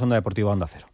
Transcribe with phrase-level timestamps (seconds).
[0.00, 0.86] Onda Deportiva Onda Cero.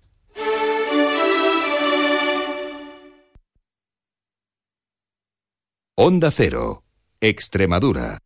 [5.96, 6.82] Onda Cero,
[7.20, 8.18] Extremadura.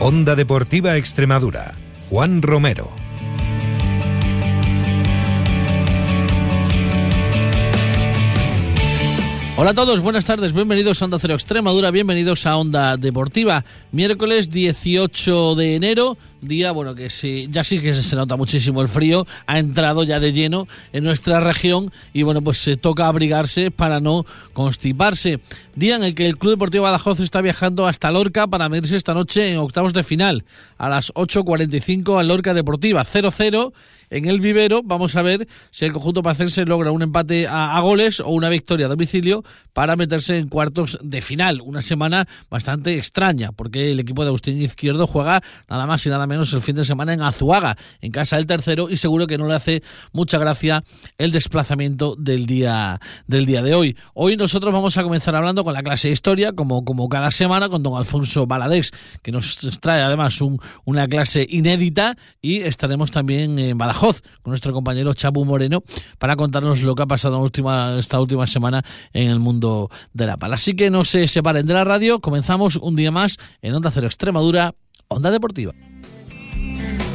[0.00, 1.74] Onda Deportiva Extremadura.
[2.10, 3.03] Juan Romero.
[9.56, 13.64] Hola a todos, buenas tardes, bienvenidos a Onda Cero Extremadura, bienvenidos a Onda Deportiva.
[13.92, 18.88] Miércoles 18 de enero, día, bueno, que sí, ya sí que se nota muchísimo el
[18.88, 23.70] frío, ha entrado ya de lleno en nuestra región y bueno, pues se toca abrigarse
[23.70, 25.38] para no constiparse.
[25.76, 29.14] Día en el que el Club Deportivo Badajoz está viajando hasta Lorca para medirse esta
[29.14, 30.44] noche en octavos de final,
[30.78, 33.72] a las 8.45 a Lorca Deportiva, 0-0
[34.14, 34.82] en el vivero.
[34.84, 38.86] Vamos a ver si el conjunto pacense logra un empate a, goles o una victoria
[38.86, 39.42] a domicilio
[39.72, 41.60] para meterse en cuartos de final.
[41.60, 46.28] Una semana bastante extraña, porque el equipo de Agustín Izquierdo juega nada más y nada
[46.28, 49.48] menos el fin de semana en Azuaga, en casa del tercero, y seguro que no
[49.48, 50.84] le hace mucha gracia
[51.18, 53.96] el desplazamiento del día, del día de hoy.
[54.14, 57.68] Hoy nosotros vamos a comenzar hablando con la clase de historia, como, como cada semana,
[57.68, 58.92] con don Alfonso Baladés,
[59.22, 64.72] que nos trae además un, una clase inédita, y estaremos también en Badajoz con nuestro
[64.72, 65.82] compañero Chapu Moreno
[66.18, 70.36] para contarnos lo que ha pasado última, esta última semana en el mundo de la
[70.36, 70.56] pala.
[70.56, 74.06] Así que no se separen de la radio, comenzamos un día más en Onda Cero
[74.06, 74.74] Extremadura,
[75.08, 75.74] Onda Deportiva.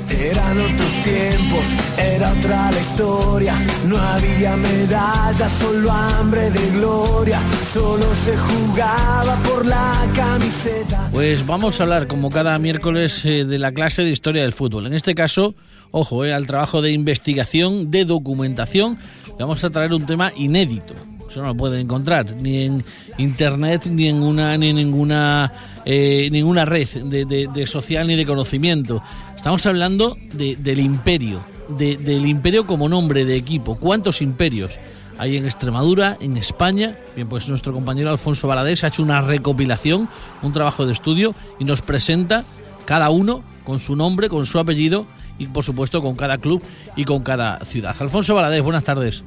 [0.10, 3.54] Eran otros tiempos, era otra la historia.
[3.88, 7.40] No había medallas, solo hambre de gloria.
[7.62, 11.10] Solo se jugaba por la camiseta.
[11.12, 14.88] Pues vamos a hablar, como cada miércoles, eh, de la clase de historia del fútbol.
[14.88, 15.56] En este caso,
[15.92, 18.98] ojo, eh, al trabajo de investigación, de documentación.
[19.40, 20.94] Vamos a traer un tema inédito.
[21.30, 22.84] Eso no lo pueden encontrar ni en
[23.18, 25.52] internet ni en una ni en ninguna
[25.86, 29.02] eh, ninguna red de, de, social ni de conocimiento.
[29.36, 33.76] Estamos hablando de, del imperio, del imperio como nombre de equipo.
[33.76, 34.80] ¿Cuántos imperios
[35.20, 36.98] hay en Extremadura, en España?
[37.16, 40.10] Bien, pues nuestro compañero Alfonso Baladés ha hecho una recopilación,
[40.42, 42.44] un trabajo de estudio y nos presenta
[42.86, 45.06] cada uno con su nombre, con su apellido
[45.40, 46.62] y por supuesto con cada club
[46.96, 47.96] y con cada ciudad.
[48.00, 49.24] Alfonso Baladés, buenas tardes.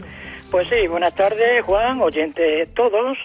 [0.53, 3.19] Pues sí, buenas tardes, Juan, oyentes todos.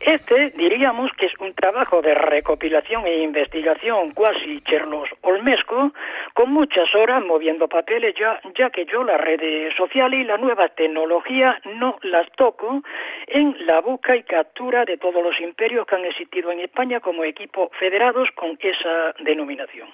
[0.00, 5.92] Este diríamos que es un trabajo de recopilación e investigación cuasi Cherlos Olmesco,
[6.32, 10.68] con muchas horas moviendo papeles, ya, ya que yo las redes sociales y la nueva
[10.68, 12.82] tecnología no las toco
[13.26, 17.22] en la busca y captura de todos los imperios que han existido en España como
[17.22, 19.88] equipos federados con esa denominación.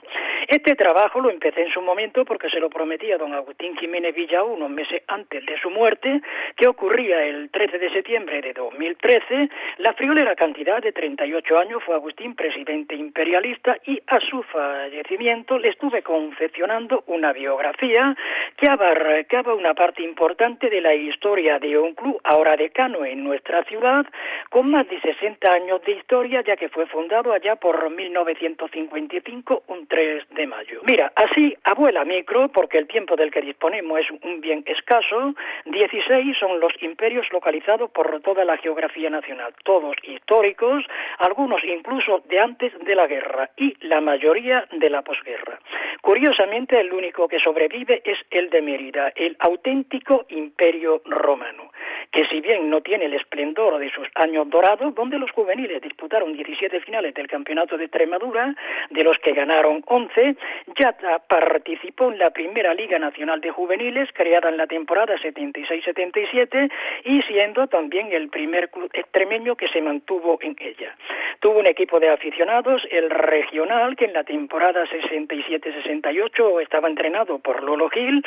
[0.47, 4.45] Este trabajo lo empecé en su momento porque se lo prometía don Agustín Jiménez Villa
[4.45, 6.21] unos meses antes de su muerte,
[6.57, 9.49] que ocurría el 13 de septiembre de 2013.
[9.79, 15.71] La friolera cantidad de 38 años fue Agustín presidente imperialista y a su fallecimiento le
[15.71, 18.15] estuve confeccionando una biografía
[18.57, 23.65] que abarcaba una parte importante de la historia de un club ahora decano en nuestra
[23.65, 24.07] ciudad
[24.51, 29.87] con más de 60 años de historia ya que fue fundado allá por 1955 un
[29.87, 30.81] 3 de mayo.
[30.85, 36.37] Mira, así abuela micro porque el tiempo del que disponemos es un bien escaso, 16
[36.39, 39.55] son los imperios localizados por toda la geografía nacional,
[40.03, 40.85] históricos,
[41.19, 45.59] algunos incluso de antes de la guerra y la mayoría de la posguerra.
[46.01, 51.73] Curiosamente, el único que sobrevive es el de Mérida, el auténtico imperio romano,
[52.13, 56.33] que si bien no tiene el esplendor de sus años dorados, donde los juveniles disputaron
[56.33, 58.55] 17 finales del campeonato de Extremadura,
[58.91, 60.37] de los que ganaron 11,
[60.79, 60.97] ya
[61.29, 66.71] participó en la primera Liga Nacional de Juveniles, creada en la temporada 76-77,
[67.05, 70.95] y siendo también el primer club extremeño que se mantuvo en ella.
[71.41, 77.63] Tuvo un equipo de aficionados, el regional, que en la temporada 67-68 estaba entrenado por
[77.63, 78.25] Lolo Gil,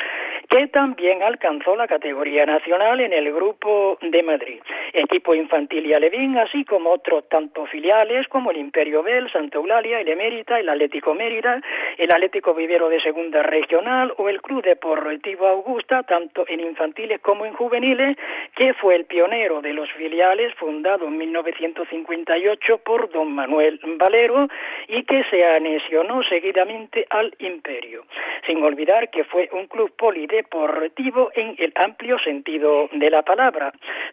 [0.48, 3.69] que también alcanzó la categoría nacional en el grupo
[4.00, 4.60] de Madrid.
[4.92, 10.00] Equipo infantil y alevín, así como otros tantos filiales como el Imperio Bel, Santa Eulalia,
[10.00, 11.60] el Emérita, el Atlético Mérida,
[11.98, 17.44] el Atlético Vivero de Segunda Regional o el Club Deportivo Augusta, tanto en infantiles como
[17.44, 18.16] en juveniles,
[18.56, 24.48] que fue el pionero de los filiales, fundado en 1958 por don Manuel Valero
[24.88, 28.04] y que se anexionó seguidamente al imperio.
[28.46, 33.59] Sin olvidar que fue un club polideportivo en el amplio sentido de la palabra.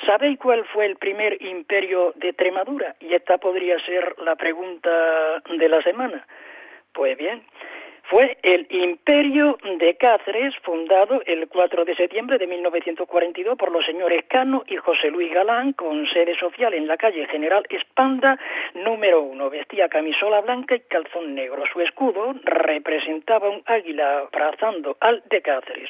[0.05, 2.95] ¿Sabéis cuál fue el primer imperio de Extremadura?
[2.99, 6.25] Y esta podría ser la pregunta de la semana.
[6.93, 7.43] Pues bien,
[8.09, 14.23] fue el Imperio de Cáceres, fundado el 4 de septiembre de 1942 por los señores
[14.29, 18.39] Cano y José Luis Galán, con sede social en la calle General Espanda,
[18.75, 19.49] número uno.
[19.49, 21.63] Vestía camisola blanca y calzón negro.
[21.73, 25.89] Su escudo representaba un águila abrazando al de Cáceres.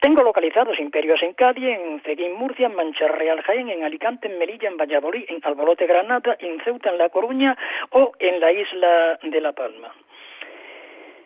[0.00, 4.38] Tengo localizados imperios en Cádiz, en Ceguín, Murcia, en Mancha Real Jaén, en Alicante, en
[4.38, 7.54] Melilla, en Valladolid, en Albolote Granada, en Ceuta, en La Coruña
[7.90, 9.92] o en la isla de La Palma.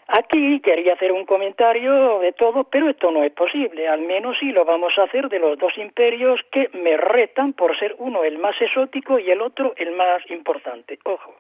[0.09, 3.89] Aquí quería hacer un comentario de todo, pero esto no es posible.
[3.89, 7.79] Al menos sí lo vamos a hacer de los dos imperios que me retan por
[7.79, 10.99] ser uno el más exótico y el otro el más importante.
[11.05, 11.35] Ojo.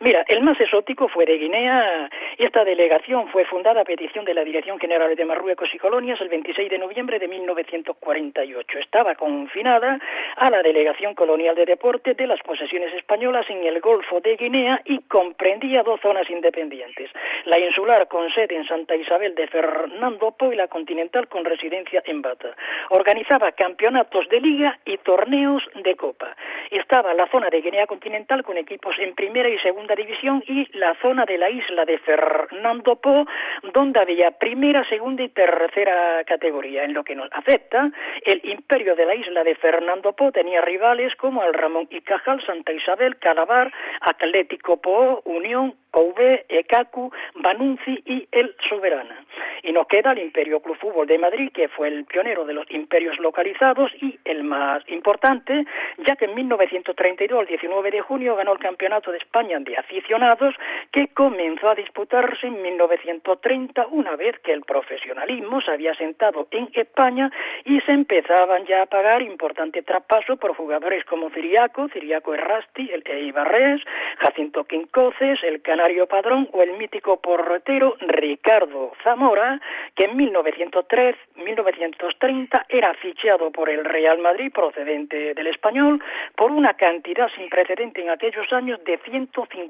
[0.00, 2.10] Mira, el más exótico fue de Guinea.
[2.36, 6.28] Esta delegación fue fundada a petición de la Dirección General de Marruecos y Colonias el
[6.28, 8.78] 26 de noviembre de 1948.
[8.80, 10.00] Estaba confinada
[10.36, 14.82] a la Delegación Colonial de Deporte de las posesiones españolas en el Golfo de Guinea
[14.84, 17.10] y comprendía dos zonas independientes,
[17.44, 22.02] la insular con sede en Santa Isabel de Fernando Po y la continental con residencia
[22.04, 22.56] en Bata.
[22.90, 26.34] Organizaba campeonatos de liga y torneos de copa.
[26.70, 30.94] Estaba la zona de Guinea continental con equipos en primera y segunda división y la
[31.02, 33.26] zona de la isla de Fernando Po,
[33.74, 36.84] donde había primera, segunda y tercera categoría.
[36.84, 37.90] En lo que nos afecta,
[38.24, 42.44] el imperio de la isla de Fernando Po tenía rivales como el Ramón y Cajal,
[42.46, 43.70] Santa Isabel, Calabar,
[44.00, 49.24] Atlético Po, Unión, OV, ECACU, Banunci y el Soberana.
[49.62, 52.70] Y nos queda el Imperio Club Fútbol de Madrid, que fue el pionero de los
[52.70, 55.64] imperios localizados y el más importante,
[56.06, 60.54] ya que en 1932, el 19 de junio, ganó el Campeonato de España aficionados,
[60.92, 66.68] que comenzó a disputarse en 1930, una vez que el profesionalismo se había sentado en
[66.72, 67.30] España
[67.64, 73.02] y se empezaban ya a pagar importante traspaso por jugadores como Ciriaco, Ciriaco Errasti, el
[73.06, 73.80] Eibarres,
[74.18, 79.60] Jacinto Quincoces, el Canario Padrón o el mítico portero Ricardo Zamora,
[79.94, 86.02] que en 1903-1930 era fichado por el Real Madrid procedente del español
[86.36, 88.98] por una cantidad sin precedente en aquellos años de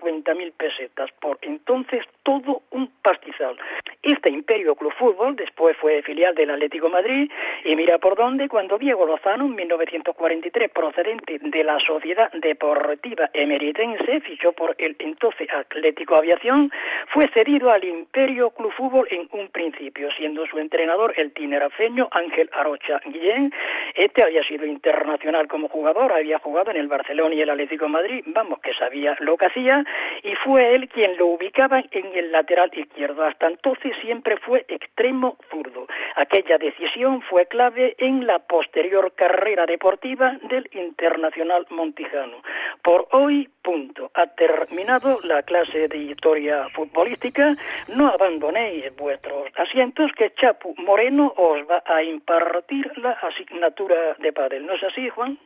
[0.01, 3.57] 150.000 pesetas, por entonces todo un pastizal.
[4.05, 7.31] Este Imperio Club Fútbol después fue filial del Atlético Madrid
[7.65, 14.21] y mira por dónde cuando Diego Lozano en 1943 procedente de la Sociedad Deportiva Emeritense
[14.21, 16.71] fichó por el entonces Atlético Aviación
[17.15, 22.51] fue cedido al Imperio Club Fútbol en un principio, siendo su entrenador el tinerafeño Ángel
[22.53, 23.55] Arocha Guillén.
[23.95, 28.23] Este había sido internacional como jugador, había jugado en el Barcelona y el Atlético Madrid,
[28.27, 29.83] vamos, que sabía lo que hacía,
[30.23, 33.25] y fue él quien lo ubicaba en el lateral izquierdo.
[33.25, 35.87] Hasta entonces siempre fue extremo zurdo.
[36.17, 42.39] Aquella decisión fue clave en la posterior carrera deportiva del internacional montijano.
[42.83, 44.11] Por hoy, punto.
[44.15, 47.57] Ha terminado la clase de historia futbolística.
[47.89, 54.67] No abandonéis vuestros asientos que Chapu Moreno os va a impartir la asignatura de pádel.
[54.67, 55.39] ¿No es así, Juan?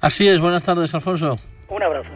[0.00, 0.40] Así es.
[0.40, 1.36] Buenas tardes, Alfonso.
[1.68, 2.12] Un abrazo.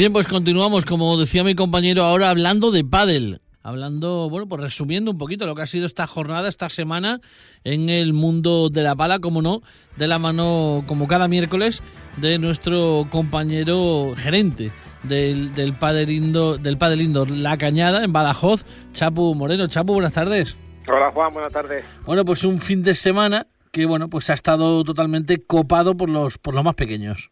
[0.00, 3.42] Bien, pues continuamos, como decía mi compañero, ahora hablando de pádel.
[3.62, 7.20] Hablando, bueno, pues resumiendo un poquito lo que ha sido esta jornada, esta semana
[7.64, 9.60] en el mundo de la pala, como no,
[9.98, 11.82] de la mano, como cada miércoles,
[12.16, 18.64] de nuestro compañero gerente del, del Padelindo, del Padelindo La Cañada, en Badajoz,
[18.94, 19.66] Chapu Moreno.
[19.66, 20.56] Chapu, buenas tardes.
[20.88, 21.84] Hola Juan, buenas tardes.
[22.06, 26.38] Bueno, pues un fin de semana que, bueno, pues ha estado totalmente copado por los,
[26.38, 27.30] por los más pequeños.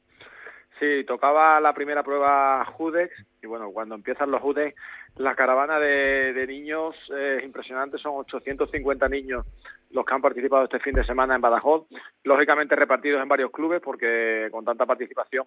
[0.79, 4.77] Sí, tocaba la primera prueba Judex y bueno, cuando empiezan los Judex,
[5.17, 9.44] la caravana de, niños es impresionante, son 850 niños
[9.91, 11.87] los que han participado este fin de semana en Badajoz,
[12.23, 15.47] lógicamente repartidos en varios clubes porque con tanta participación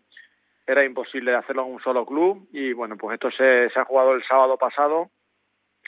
[0.68, 4.14] era imposible hacerlo en un solo club y bueno, pues esto se, se ha jugado
[4.14, 5.12] el sábado pasado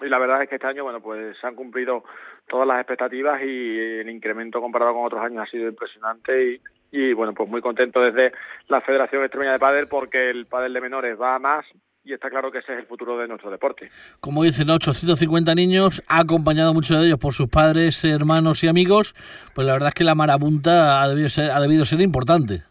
[0.01, 2.03] y la verdad es que este año, bueno, pues se han cumplido
[2.47, 6.61] todas las expectativas y el incremento comparado con otros años ha sido impresionante y,
[6.93, 8.31] y bueno, pues muy contento desde
[8.67, 11.65] la Federación Extremeña de Padel porque el pádel de menores va a más
[12.03, 13.89] y está claro que ese es el futuro de nuestro deporte.
[14.19, 19.15] Como dicen, 850 niños, ha acompañado muchos de ellos por sus padres, hermanos y amigos,
[19.55, 22.61] pues la verdad es que la marabunta ha debido ser, ha debido ser importante.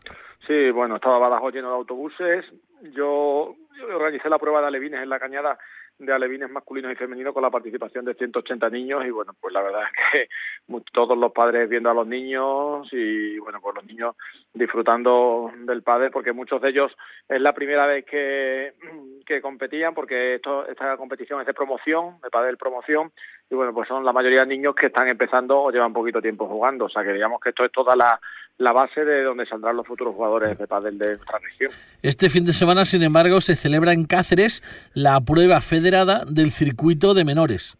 [0.46, 2.44] Sí, bueno, estaba Badajoz lleno de autobuses,
[2.92, 3.56] yo
[3.92, 5.58] organicé la prueba de alevines en la cañada
[5.98, 9.62] de alevines masculinos y femeninos con la participación de 180 niños y bueno, pues la
[9.62, 14.16] verdad es que todos los padres viendo a los niños y bueno, pues los niños
[14.52, 16.92] disfrutando del pádel porque muchos de ellos
[17.28, 18.74] es la primera vez que,
[19.26, 23.12] que competían porque esto, esta competición es de promoción, de pádel promoción
[23.48, 26.46] y bueno, pues son la mayoría de niños que están empezando o llevan poquito tiempo
[26.48, 28.18] jugando, o sea que digamos que esto es toda la,
[28.58, 31.72] la base de donde saldrán los futuros jugadores de pádel de nuestra región.
[32.02, 34.62] Este fin de semana, sin embargo, se celebra en Cáceres
[34.94, 37.76] la prueba federada del circuito de menores.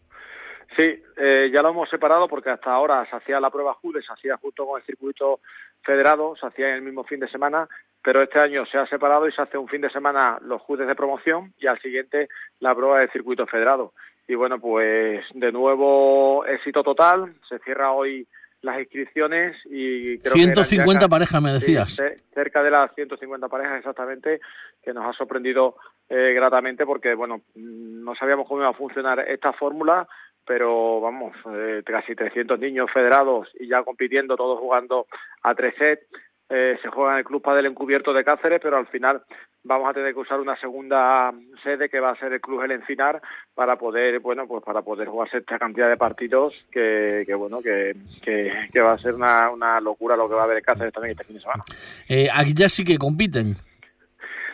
[0.75, 4.11] Sí, eh, ya lo hemos separado porque hasta ahora se hacía la prueba JUDE, se
[4.11, 5.39] hacía justo con el circuito
[5.83, 7.67] federado, se hacía en el mismo fin de semana,
[8.01, 10.87] pero este año se ha separado y se hace un fin de semana los JUDES
[10.87, 12.27] de promoción y al siguiente
[12.59, 13.93] la prueba del circuito federado.
[14.27, 18.27] Y bueno, pues de nuevo éxito total, se cierra hoy
[18.63, 22.01] las inscripciones y creo 150 parejas me decías.
[22.33, 24.39] cerca de las 150 parejas exactamente,
[24.81, 25.75] que nos ha sorprendido
[26.09, 30.07] eh, gratamente porque bueno, no sabíamos cómo iba a funcionar esta fórmula,
[30.45, 35.07] pero vamos, eh, casi 300 niños federados y ya compitiendo, todos jugando
[35.43, 36.07] a tres sets.
[36.55, 39.23] Eh, se juega en el Club Padel Encubierto de Cáceres, pero al final
[39.63, 41.33] vamos a tener que usar una segunda
[41.63, 43.19] sede que va a ser el Club El Encinar
[43.55, 47.95] para poder, bueno, pues para poder jugarse esta cantidad de partidos que, que bueno, que,
[48.21, 51.13] que, va a ser una, una locura lo que va a haber en Cáceres también
[51.13, 51.63] este fin de semana.
[52.07, 53.55] Eh, aquí ya sí que compiten.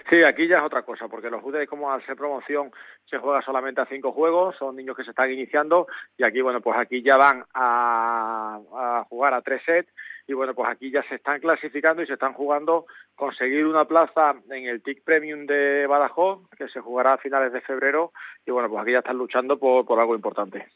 [0.09, 2.71] Sí, aquí ya es otra cosa, porque los judes como al ser promoción
[3.07, 5.87] se juega solamente a cinco juegos, son niños que se están iniciando
[6.17, 9.89] y aquí, bueno, pues aquí ya van a, a jugar a tres sets
[10.25, 14.33] y bueno, pues aquí ya se están clasificando y se están jugando conseguir una plaza
[14.49, 18.11] en el TIC Premium de Badajoz, que se jugará a finales de febrero
[18.47, 20.67] y bueno, pues aquí ya están luchando por, por algo importante.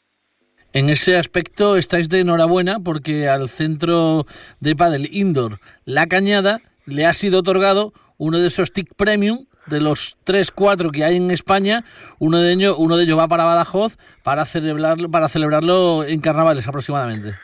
[0.72, 4.26] En ese aspecto estáis de enhorabuena porque al centro
[4.60, 9.80] de Padel Indoor La Cañada le ha sido otorgado uno de esos TIC Premium de
[9.80, 11.84] los 3, 4 que hay en España,
[12.18, 16.68] uno de ellos, uno de ellos va para Badajoz para celebrarlo, para celebrarlo en carnavales
[16.68, 17.34] aproximadamente.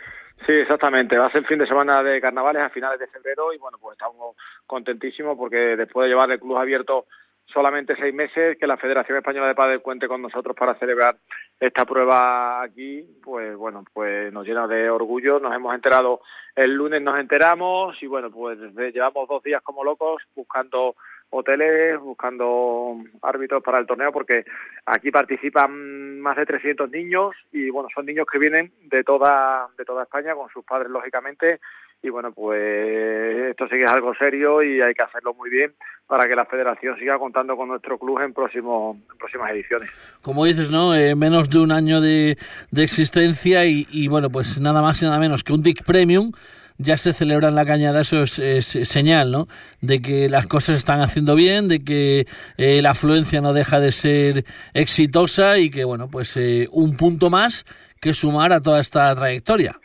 [0.47, 1.19] Sí, exactamente.
[1.19, 3.79] Va a ser el fin de semana de carnavales a finales de febrero y bueno,
[3.81, 4.37] pues estamos
[4.67, 7.07] contentísimos porque después de llevar el club abierto
[7.53, 11.17] solamente seis meses, que la Federación Española de Padel cuente con nosotros para celebrar
[11.59, 15.39] esta prueba aquí, pues bueno, pues nos llena de orgullo.
[15.41, 16.21] Nos hemos enterado
[16.57, 20.95] el lunes, nos enteramos y bueno, pues llevamos dos días como locos buscando
[21.31, 24.45] hoteles, buscando árbitros para el torneo, porque
[24.87, 29.85] aquí participan más de 300 niños y bueno, son niños que vienen de toda de
[29.85, 31.61] toda España con sus padres lógicamente
[32.03, 35.73] y bueno, pues esto sí que es algo serio y hay que hacerlo muy bien
[36.07, 39.91] para que la federación siga contando con nuestro club en, próximo, en próximas ediciones.
[40.23, 40.95] Como dices, ¿no?
[40.95, 42.37] Eh, menos de un año de,
[42.71, 46.33] de existencia y, y, bueno, pues nada más y nada menos que un TIC Premium
[46.81, 49.49] ya se celebra en la cañada, eso es, señal, ¿no?
[49.83, 52.27] De que las cosas están haciendo bien, de que
[52.57, 57.29] eh, la afluencia no deja de ser exitosa y que, bueno, pues eh, un punto
[57.29, 57.67] más
[58.01, 59.79] que sumar a toda esta trayectoria.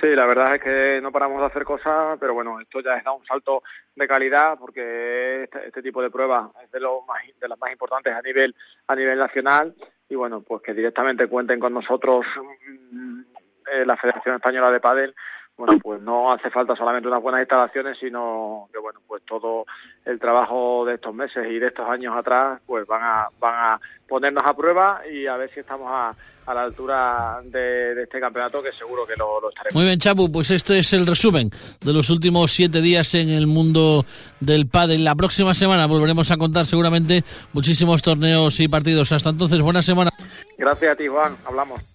[0.00, 3.04] Sí, la verdad es que no paramos de hacer cosas, pero bueno, esto ya es
[3.04, 3.62] da un salto
[3.94, 7.70] de calidad porque este, este, tipo de pruebas es de, lo más, de las más
[7.70, 8.54] importantes a nivel
[8.88, 9.74] a nivel nacional.
[10.08, 12.26] Y bueno, pues que directamente cuenten con nosotros
[12.90, 13.20] mm,
[13.72, 15.14] eh, la Federación Española de Padel
[15.56, 19.66] bueno, pues no hace falta solamente unas buenas instalaciones, sino que bueno, pues todo
[20.04, 23.80] el trabajo de estos meses y de estos años atrás, pues van a, van a
[24.08, 26.14] ponernos a prueba y a ver si estamos a,
[26.46, 29.74] a la altura de, este campeonato, que seguro que lo, lo, estaremos.
[29.74, 33.46] Muy bien, Chapu, pues este es el resumen de los últimos siete días en el
[33.46, 34.04] mundo
[34.40, 35.04] del pádel.
[35.04, 39.12] La próxima semana volveremos a contar seguramente muchísimos torneos y partidos.
[39.12, 40.10] Hasta entonces, buena semana.
[40.58, 41.36] Gracias a ti, Juan.
[41.44, 41.93] Hablamos.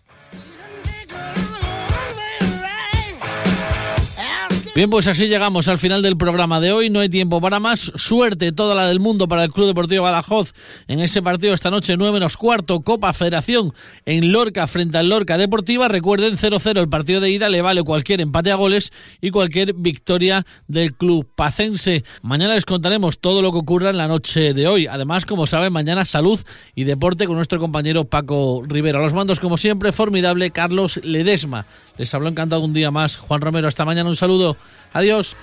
[4.79, 6.89] Bien, pues así llegamos al final del programa de hoy.
[6.89, 7.91] No hay tiempo para más.
[7.95, 10.53] Suerte toda la del mundo para el Club Deportivo Badajoz
[10.87, 13.73] en ese partido esta noche, 9 menos cuarto, Copa Federación
[14.05, 15.89] en Lorca frente al Lorca Deportiva.
[15.89, 20.45] Recuerden, 0-0 el partido de ida, le vale cualquier empate a goles y cualquier victoria
[20.69, 22.05] del club pacense.
[22.21, 24.87] Mañana les contaremos todo lo que ocurra en la noche de hoy.
[24.87, 26.39] Además, como saben, mañana salud
[26.73, 29.01] y deporte con nuestro compañero Paco Rivera.
[29.01, 31.65] Los mandos, como siempre, formidable Carlos Ledesma.
[31.99, 33.67] Les habló encantado un día más Juan Romero.
[33.67, 34.55] Hasta mañana, un saludo.
[34.93, 35.35] Adiós.